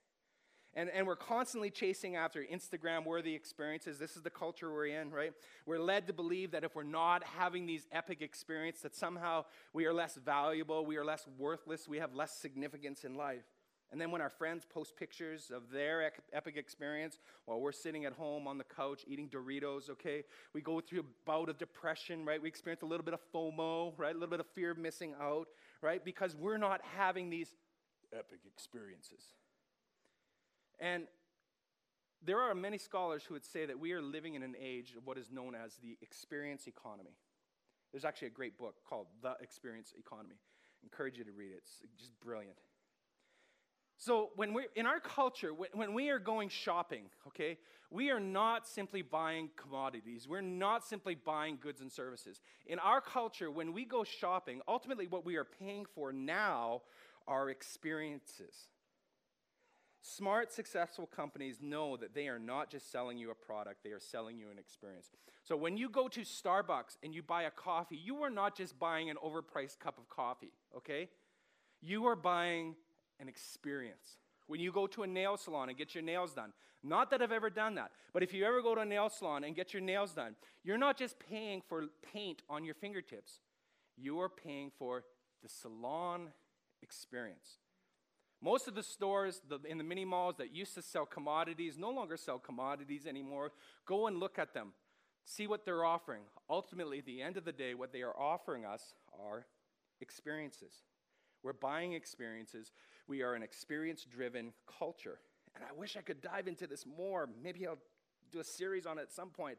[0.74, 3.98] And, and we're constantly chasing after Instagram worthy experiences.
[3.98, 5.32] This is the culture we're in, right?
[5.66, 9.86] We're led to believe that if we're not having these epic experiences, that somehow we
[9.86, 13.42] are less valuable, we are less worthless, we have less significance in life.
[13.90, 18.12] And then when our friends post pictures of their epic experience while we're sitting at
[18.12, 22.40] home on the couch eating Doritos, okay, we go through a bout of depression, right?
[22.40, 24.14] We experience a little bit of FOMO, right?
[24.14, 25.48] A little bit of fear of missing out,
[25.80, 26.04] right?
[26.04, 27.54] Because we're not having these
[28.12, 29.22] epic experiences.
[30.78, 31.04] And
[32.22, 35.06] there are many scholars who would say that we are living in an age of
[35.06, 37.16] what is known as the experience economy.
[37.92, 40.34] There's actually a great book called The Experience Economy.
[40.34, 41.62] I encourage you to read it.
[41.64, 42.58] It's just brilliant.
[44.00, 47.58] So, when we're in our culture, when we are going shopping, okay,
[47.90, 50.28] we are not simply buying commodities.
[50.28, 52.40] We're not simply buying goods and services.
[52.66, 56.82] In our culture, when we go shopping, ultimately what we are paying for now
[57.26, 58.68] are experiences.
[60.00, 64.00] Smart, successful companies know that they are not just selling you a product, they are
[64.00, 65.10] selling you an experience.
[65.42, 68.78] So when you go to Starbucks and you buy a coffee, you are not just
[68.78, 71.08] buying an overpriced cup of coffee, okay?
[71.80, 72.76] You are buying
[73.20, 74.16] an experience.
[74.46, 76.52] When you go to a nail salon and get your nails done,
[76.82, 79.44] not that I've ever done that, but if you ever go to a nail salon
[79.44, 83.40] and get your nails done, you're not just paying for paint on your fingertips,
[83.96, 85.04] you are paying for
[85.42, 86.28] the salon
[86.82, 87.58] experience.
[88.40, 91.90] Most of the stores the, in the mini malls that used to sell commodities no
[91.90, 93.50] longer sell commodities anymore.
[93.84, 94.72] Go and look at them.
[95.24, 96.22] See what they're offering.
[96.48, 99.46] Ultimately, at the end of the day, what they are offering us are
[100.00, 100.84] experiences.
[101.42, 102.72] We're buying experiences.
[103.08, 105.18] We are an experience driven culture.
[105.54, 107.28] And I wish I could dive into this more.
[107.42, 107.78] Maybe I'll
[108.30, 109.58] do a series on it at some point.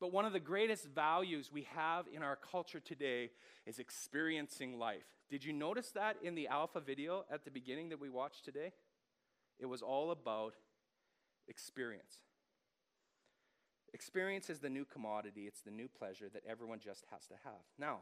[0.00, 3.30] But one of the greatest values we have in our culture today
[3.64, 5.04] is experiencing life.
[5.30, 8.72] Did you notice that in the Alpha video at the beginning that we watched today?
[9.58, 10.54] It was all about
[11.48, 12.16] experience.
[13.94, 17.62] Experience is the new commodity, it's the new pleasure that everyone just has to have.
[17.78, 18.00] Now,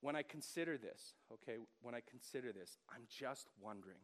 [0.00, 3.98] when I consider this, okay, when I consider this, I'm just wondering,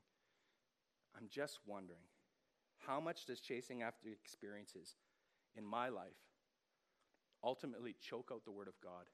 [1.16, 2.02] I'm just wondering,
[2.86, 4.96] how much does chasing after experiences
[5.56, 6.18] in my life
[7.42, 9.06] ultimately choke out the Word of God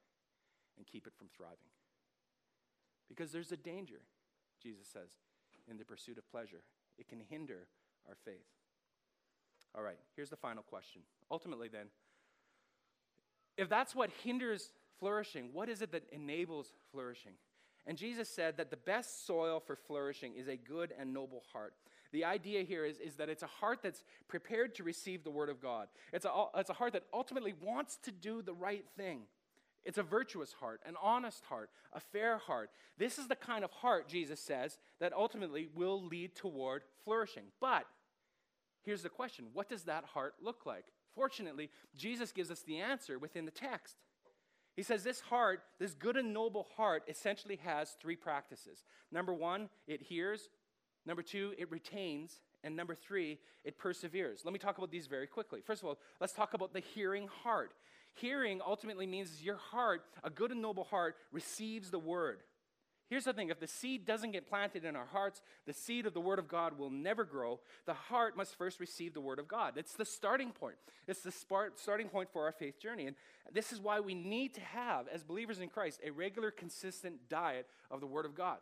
[0.77, 1.71] and keep it from thriving?
[3.09, 4.01] Because there's a danger,
[4.63, 5.11] Jesus says,
[5.69, 6.63] in the pursuit of pleasure.
[6.99, 7.67] It can hinder
[8.09, 8.47] our faith.
[9.75, 11.03] All right, here's the final question.
[11.31, 11.87] Ultimately, then,
[13.57, 17.33] if that's what hinders flourishing, what is it that enables flourishing?
[17.87, 21.75] And Jesus said that the best soil for flourishing is a good and noble heart.
[22.13, 25.49] The idea here is, is that it's a heart that's prepared to receive the Word
[25.49, 25.89] of God.
[26.13, 29.23] It's a, it's a heart that ultimately wants to do the right thing.
[29.85, 32.71] It's a virtuous heart, an honest heart, a fair heart.
[32.99, 37.45] This is the kind of heart, Jesus says, that ultimately will lead toward flourishing.
[37.61, 37.87] But
[38.83, 40.85] here's the question what does that heart look like?
[41.15, 43.97] Fortunately, Jesus gives us the answer within the text.
[44.77, 48.85] He says this heart, this good and noble heart, essentially has three practices.
[49.13, 50.49] Number one, it hears.
[51.07, 52.41] Number two, it retains.
[52.63, 54.43] And number three, it perseveres.
[54.45, 55.61] Let me talk about these very quickly.
[55.65, 57.73] First of all, let's talk about the hearing heart.
[58.15, 62.43] Hearing ultimately means your heart, a good and noble heart, receives the word.
[63.11, 66.15] Here's the thing if the seed doesn't get planted in our hearts, the seed of
[66.15, 67.59] the Word of God will never grow.
[67.85, 69.73] The heart must first receive the Word of God.
[69.77, 70.77] It's the starting point.
[71.09, 73.09] It's the starting point for our faith journey.
[73.09, 73.17] And
[73.53, 77.67] this is why we need to have, as believers in Christ, a regular, consistent diet
[77.91, 78.59] of the Word of God.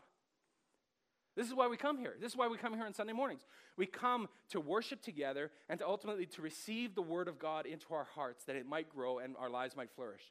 [1.37, 2.15] This is why we come here.
[2.19, 3.45] This is why we come here on Sunday mornings.
[3.77, 7.93] We come to worship together and to ultimately to receive the Word of God into
[7.93, 10.23] our hearts that it might grow and our lives might flourish.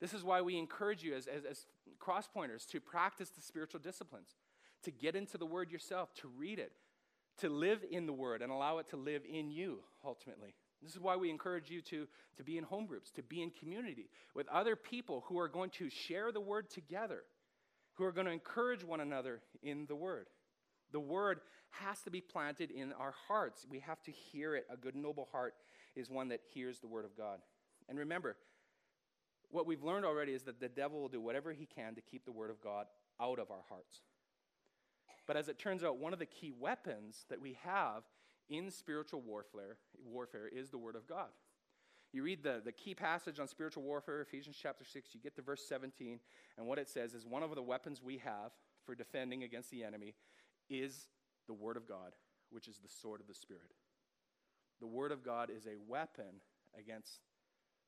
[0.00, 1.66] This is why we encourage you as, as, as
[1.98, 4.36] cross pointers to practice the spiritual disciplines,
[4.84, 6.72] to get into the Word yourself, to read it,
[7.38, 10.54] to live in the Word and allow it to live in you ultimately.
[10.82, 12.08] This is why we encourage you to,
[12.38, 15.70] to be in home groups, to be in community with other people who are going
[15.70, 17.22] to share the Word together,
[17.94, 20.28] who are going to encourage one another in the Word.
[20.92, 23.66] The Word has to be planted in our hearts.
[23.70, 24.66] We have to hear it.
[24.72, 25.54] A good, noble heart
[25.94, 27.40] is one that hears the Word of God.
[27.88, 28.36] And remember,
[29.50, 32.24] what we've learned already is that the devil will do whatever he can to keep
[32.24, 32.86] the Word of God
[33.20, 34.00] out of our hearts.
[35.26, 38.02] But as it turns out, one of the key weapons that we have
[38.48, 41.28] in spiritual warfare, warfare is the Word of God.
[42.12, 45.42] You read the, the key passage on spiritual warfare, Ephesians chapter 6, you get to
[45.42, 46.18] verse 17,
[46.58, 48.50] and what it says is one of the weapons we have
[48.84, 50.14] for defending against the enemy
[50.68, 51.06] is
[51.46, 52.14] the Word of God,
[52.50, 53.74] which is the sword of the Spirit.
[54.80, 56.40] The Word of God is a weapon
[56.76, 57.20] against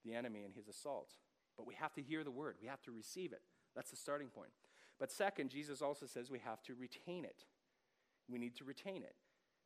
[0.05, 1.15] the enemy and his assaults.
[1.57, 3.43] But we have to hear the word, we have to receive it.
[3.75, 4.51] That's the starting point.
[4.99, 7.45] But second, Jesus also says we have to retain it.
[8.29, 9.15] We need to retain it.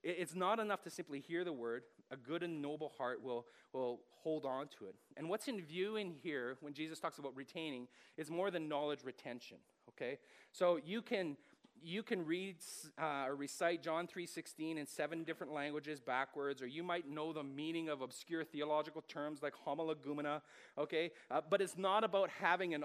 [0.03, 1.83] It's not enough to simply hear the word.
[2.12, 4.94] A good and noble heart will, will hold on to it.
[5.16, 9.01] And what's in view in here when Jesus talks about retaining is more than knowledge
[9.05, 9.57] retention,
[9.88, 10.18] okay?
[10.53, 11.37] So you can
[11.83, 12.57] you can read
[13.01, 17.43] uh, or recite John 3:16 in seven different languages backwards, or you might know the
[17.43, 20.43] meaning of obscure theological terms like homologoumena.
[20.79, 22.85] Okay, uh, but it's not about having an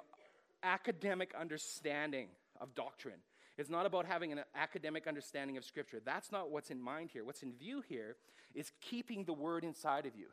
[0.63, 2.27] academic understanding
[2.59, 3.19] of doctrine.
[3.57, 5.99] It's not about having an academic understanding of Scripture.
[6.03, 7.25] That's not what's in mind here.
[7.25, 8.15] What's in view here
[8.55, 10.27] is keeping the Word inside of you.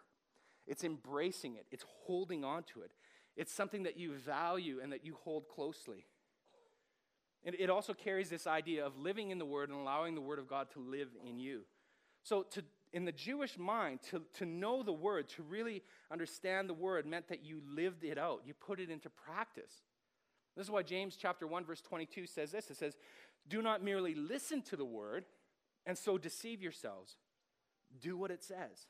[0.67, 1.67] It's embracing it.
[1.71, 2.93] It's holding on to it.
[3.37, 6.07] It's something that you value and that you hold closely.
[7.45, 10.39] And it also carries this idea of living in the Word and allowing the Word
[10.39, 11.63] of God to live in you.
[12.23, 16.75] So, to, in the Jewish mind, to, to know the Word, to really understand the
[16.75, 19.73] Word, meant that you lived it out, you put it into practice.
[20.57, 22.97] This is why James chapter 1, verse 22 says this it says,
[23.49, 25.25] Do not merely listen to the Word
[25.87, 27.17] and so deceive yourselves,
[28.01, 28.87] do what it says.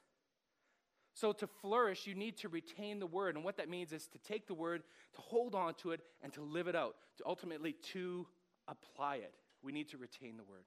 [1.14, 3.34] So, to flourish, you need to retain the word.
[3.34, 4.84] And what that means is to take the word,
[5.14, 8.24] to hold on to it, and to live it out, to ultimately to
[8.68, 9.34] apply it.
[9.62, 10.64] We need to retain the word.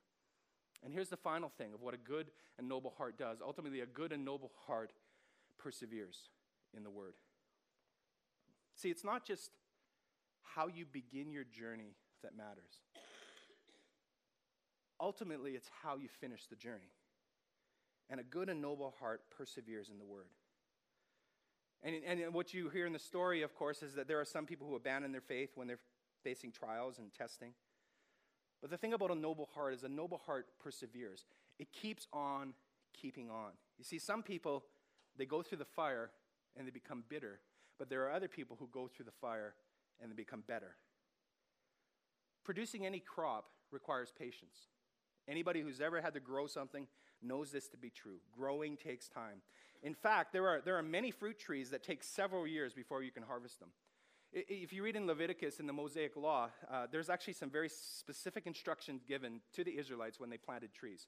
[0.83, 3.39] And here's the final thing of what a good and noble heart does.
[3.45, 4.91] Ultimately, a good and noble heart
[5.57, 6.29] perseveres
[6.75, 7.13] in the word.
[8.75, 9.51] See, it's not just
[10.41, 12.79] how you begin your journey that matters.
[14.99, 16.91] Ultimately, it's how you finish the journey.
[18.09, 20.27] And a good and noble heart perseveres in the word.
[21.83, 24.45] And, and what you hear in the story, of course, is that there are some
[24.45, 25.79] people who abandon their faith when they're
[26.23, 27.53] facing trials and testing.
[28.61, 31.25] But the thing about a noble heart is a noble heart perseveres.
[31.59, 32.53] It keeps on
[32.93, 33.51] keeping on.
[33.77, 34.63] You see, some people,
[35.17, 36.11] they go through the fire
[36.55, 37.39] and they become bitter,
[37.79, 39.55] but there are other people who go through the fire
[39.99, 40.75] and they become better.
[42.43, 44.67] Producing any crop requires patience.
[45.27, 46.87] Anybody who's ever had to grow something
[47.21, 48.17] knows this to be true.
[48.31, 49.41] Growing takes time.
[49.83, 53.11] In fact, there are, there are many fruit trees that take several years before you
[53.11, 53.69] can harvest them.
[54.33, 58.47] If you read in Leviticus in the Mosaic Law, uh, there's actually some very specific
[58.47, 61.07] instructions given to the Israelites when they planted trees.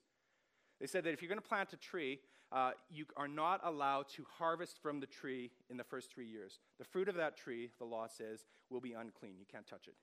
[0.81, 2.19] They said that if you're going to plant a tree,
[2.51, 6.59] uh, you are not allowed to harvest from the tree in the first three years.
[6.79, 9.35] The fruit of that tree, the law says, will be unclean.
[9.39, 9.95] You can't touch it.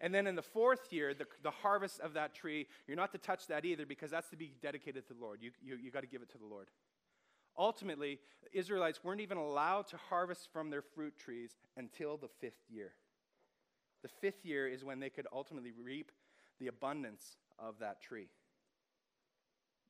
[0.00, 3.18] And then in the fourth year, the, the harvest of that tree, you're not to
[3.18, 5.38] touch that either because that's to be dedicated to the Lord.
[5.40, 6.68] You, you, you got to give it to the Lord.
[7.56, 8.18] Ultimately,
[8.52, 12.92] Israelites weren't even allowed to harvest from their fruit trees until the fifth year.
[14.02, 16.10] The fifth year is when they could ultimately reap
[16.58, 18.28] the abundance of that tree.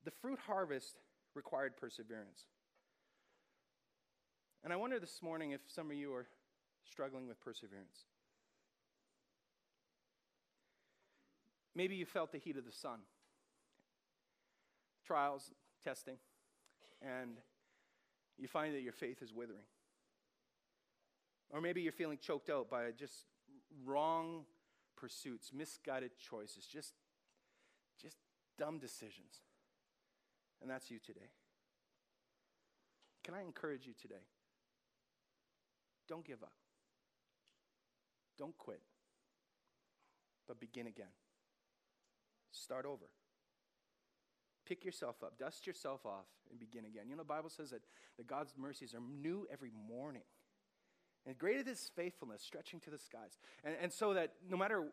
[0.04, 0.98] The fruit harvest
[1.34, 2.44] required perseverance.
[4.62, 6.26] And I wonder this morning if some of you are
[6.90, 8.04] struggling with perseverance.
[11.74, 13.00] Maybe you felt the heat of the sun,
[15.04, 15.50] trials,
[15.82, 16.16] testing,
[17.02, 17.38] and
[18.38, 19.66] you find that your faith is withering.
[21.50, 23.12] Or maybe you're feeling choked out by just
[23.84, 24.44] wrong
[24.96, 26.92] pursuits, misguided choices, just,
[28.00, 28.16] just
[28.58, 29.42] dumb decisions.
[30.60, 31.30] And that's you today.
[33.22, 34.22] Can I encourage you today?
[36.08, 36.52] Don't give up.
[38.38, 38.80] Don't quit.
[40.46, 41.06] But begin again.
[42.52, 43.06] Start over.
[44.66, 47.04] Pick yourself up, dust yourself off, and begin again.
[47.08, 47.82] You know, the Bible says that,
[48.16, 50.22] that God's mercies are new every morning.
[51.26, 53.38] And great is his faithfulness stretching to the skies.
[53.64, 54.84] And, and so that no matter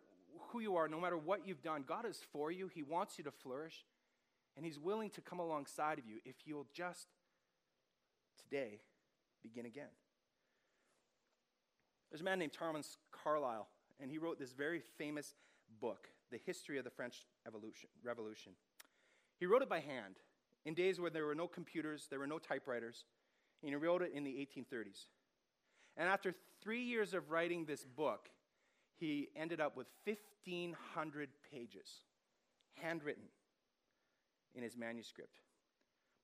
[0.50, 2.70] who you are, no matter what you've done, God is for you.
[2.74, 3.86] He wants you to flourish.
[4.58, 7.08] And he's willing to come alongside of you if you'll just
[8.38, 8.82] today
[9.42, 9.88] begin again.
[12.10, 13.70] There's a man named Thomas Carlyle,
[14.02, 15.34] and he wrote this very famous
[15.80, 18.52] book, The History of the French Evolution, Revolution.
[19.42, 20.18] He wrote it by hand
[20.66, 23.06] in days where there were no computers, there were no typewriters,
[23.64, 25.08] and he wrote it in the 1830s.
[25.98, 28.30] And after three years of writing this book,
[29.00, 31.89] he ended up with 1,500 pages,
[32.76, 33.24] handwritten,
[34.54, 35.39] in his manuscript.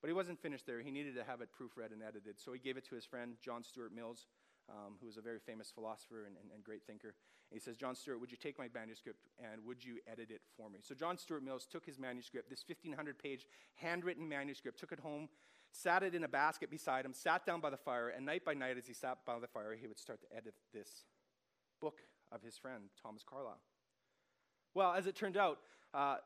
[0.00, 0.80] But he wasn't finished there.
[0.80, 2.38] He needed to have it proofread and edited.
[2.38, 4.28] So he gave it to his friend, John Stuart Mills,
[4.68, 7.14] um, who was a very famous philosopher and, and, and great thinker.
[7.50, 10.42] And he says, John Stuart, would you take my manuscript and would you edit it
[10.56, 10.80] for me?
[10.82, 13.46] So John Stuart Mills took his manuscript, this 1,500 page
[13.76, 15.28] handwritten manuscript, took it home,
[15.72, 18.54] sat it in a basket beside him, sat down by the fire, and night by
[18.54, 21.04] night, as he sat by the fire, he would start to edit this
[21.80, 22.00] book
[22.32, 23.60] of his friend, Thomas Carlyle.
[24.74, 25.58] Well, as it turned out,
[25.94, 26.16] uh,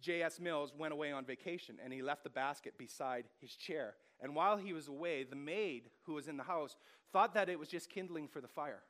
[0.00, 0.40] J.S.
[0.40, 3.94] Mills went away on vacation and he left the basket beside his chair.
[4.20, 6.76] And while he was away, the maid who was in the house
[7.12, 8.82] thought that it was just kindling for the fire.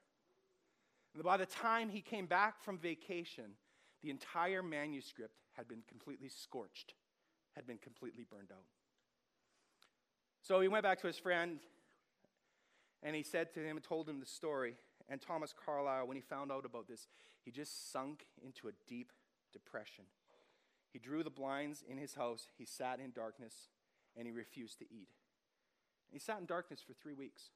[1.14, 3.52] And by the time he came back from vacation,
[4.02, 6.94] the entire manuscript had been completely scorched,
[7.54, 8.64] had been completely burned out.
[10.42, 11.58] So he went back to his friend
[13.02, 14.76] and he said to him and told him the story.
[15.08, 17.08] And Thomas Carlyle, when he found out about this,
[17.44, 19.12] he just sunk into a deep
[19.52, 20.04] depression.
[20.92, 23.68] He drew the blinds in his house, he sat in darkness,
[24.18, 25.08] and he refused to eat.
[26.10, 27.50] He sat in darkness for three weeks.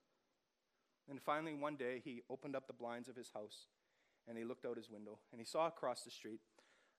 [1.10, 3.66] And finally, one day, he opened up the blinds of his house
[4.28, 6.40] and he looked out his window and he saw across the street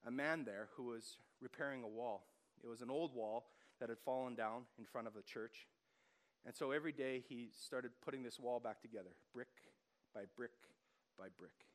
[0.05, 2.27] a man there who was repairing a wall.
[2.61, 3.47] It was an old wall
[3.79, 5.67] that had fallen down in front of the church.
[6.45, 9.47] And so every day he started putting this wall back together, brick
[10.13, 10.51] by brick
[11.17, 11.65] by brick.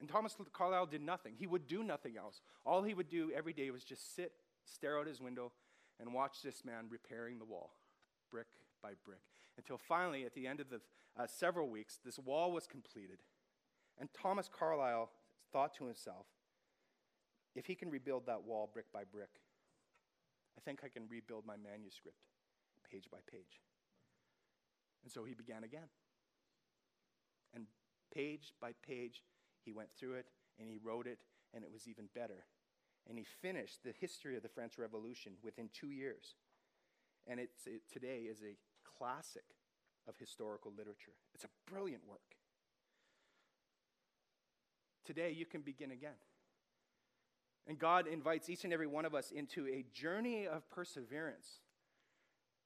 [0.00, 1.34] And Thomas Carlyle did nothing.
[1.38, 2.40] He would do nothing else.
[2.64, 4.32] All he would do every day was just sit,
[4.64, 5.52] stare out his window,
[6.02, 7.70] and watch this man repairing the wall,
[8.28, 8.48] brick
[8.82, 9.22] by brick.
[9.56, 10.80] Until finally, at the end of the
[11.16, 13.20] uh, several weeks, this wall was completed.
[14.00, 15.10] And Thomas Carlyle
[15.52, 16.26] thought to himself,
[17.54, 19.28] if he can rebuild that wall brick by brick,
[20.58, 22.18] I think I can rebuild my manuscript
[22.90, 23.60] page by page.
[25.04, 25.88] And so he began again.
[27.54, 27.66] And
[28.12, 29.22] page by page,
[29.64, 30.26] he went through it
[30.58, 31.18] and he wrote it,
[31.54, 32.44] and it was even better.
[33.08, 36.34] And he finished the history of the French Revolution within two years.
[37.26, 38.56] And it's, it today is a
[38.98, 39.44] classic
[40.08, 41.12] of historical literature.
[41.34, 42.20] It's a brilliant work.
[45.04, 46.18] Today, you can begin again.
[47.66, 51.60] And God invites each and every one of us into a journey of perseverance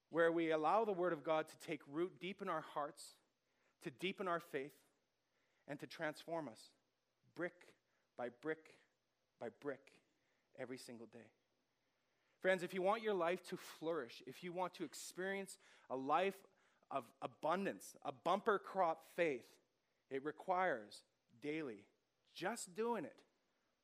[0.09, 3.15] where we allow the Word of God to take root deep in our hearts,
[3.83, 4.73] to deepen our faith,
[5.67, 6.59] and to transform us
[7.35, 7.67] brick
[8.17, 8.77] by brick
[9.39, 9.91] by brick
[10.59, 11.29] every single day.
[12.41, 15.57] Friends, if you want your life to flourish, if you want to experience
[15.89, 16.37] a life
[16.91, 19.45] of abundance, a bumper crop faith,
[20.09, 21.03] it requires
[21.41, 21.85] daily
[22.33, 23.15] just doing it,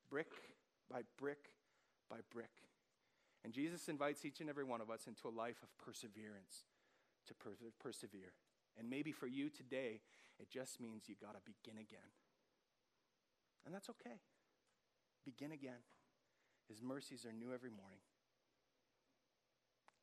[0.09, 0.32] brick
[0.89, 1.49] by brick
[2.09, 2.51] by brick.
[3.43, 6.63] And Jesus invites each and every one of us into a life of perseverance
[7.28, 8.34] to per- persevere.
[8.78, 9.99] And maybe for you today,
[10.39, 12.11] it just means you got to begin again.
[13.65, 14.17] And that's okay.
[15.26, 15.82] Begin again.
[16.70, 17.99] His mercies are new every morning.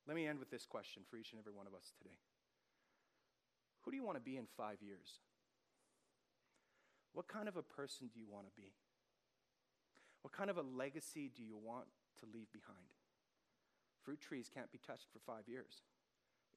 [0.07, 2.19] Let me end with this question for each and every one of us today
[3.83, 5.21] Who do you want to be in five years?
[7.13, 8.73] What kind of a person do you want to be?
[10.23, 11.87] What kind of a legacy do you want
[12.21, 12.95] to leave behind?
[14.05, 15.83] Fruit trees can't be touched for five years.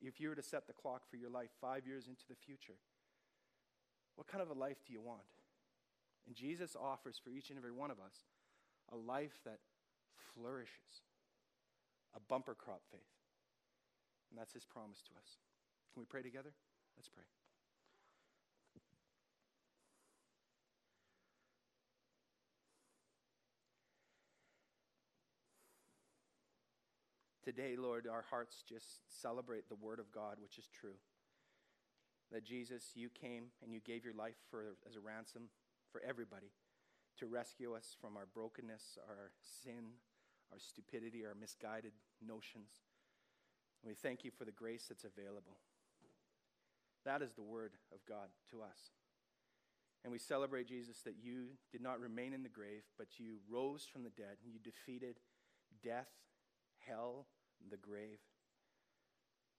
[0.02, 2.76] if you were to set the clock for your life five years into the future,
[4.16, 5.32] what kind of a life do you want?
[6.28, 8.28] And Jesus offers for each and every one of us
[8.92, 9.60] a life that
[10.34, 11.04] flourishes,
[12.16, 13.02] a bumper crop faith.
[14.30, 15.38] And that's his promise to us.
[15.94, 16.54] Can we pray together?
[16.98, 17.24] Let's pray.
[27.44, 30.96] Today, Lord, our hearts just celebrate the Word of God, which is true.
[32.32, 35.50] That Jesus, you came and you gave your life for, as a ransom
[35.92, 36.48] for everybody
[37.20, 39.32] to rescue us from our brokenness, our
[39.64, 40.00] sin,
[40.52, 41.94] our stupidity, our misguided
[42.26, 42.72] notions.
[43.86, 45.58] We thank you for the grace that's available.
[47.06, 48.92] That is the Word of God to us.
[50.04, 53.86] And we celebrate, Jesus, that you did not remain in the grave, but you rose
[53.92, 55.20] from the dead and you defeated
[55.84, 56.10] death
[56.88, 57.28] hell,
[57.70, 58.20] the grave,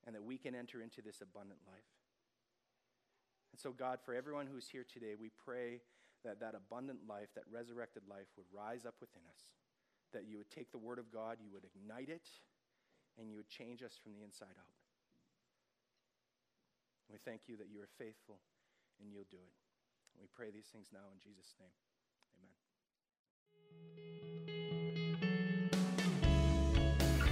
[0.06, 1.78] and that we can enter into this abundant life.
[3.52, 5.80] And so, God, for everyone who's here today, we pray
[6.24, 9.40] that that abundant life, that resurrected life, would rise up within us,
[10.12, 12.28] that you would take the Word of God, you would ignite it,
[13.18, 14.74] and you would change us from the inside out.
[17.10, 18.40] We thank you that you are faithful
[19.00, 19.52] and you'll do it.
[20.20, 21.70] We pray these things now in Jesus' name.
[22.40, 22.54] Amen.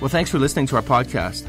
[0.00, 1.48] Well, thanks for listening to our podcast.